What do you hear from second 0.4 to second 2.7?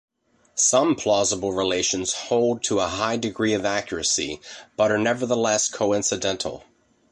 Some plausible relations hold